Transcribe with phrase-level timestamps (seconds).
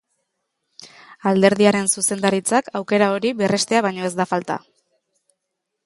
[1.31, 4.61] Alderdiaren zuzendaritzak aukera hori berrestea baino ez da falta.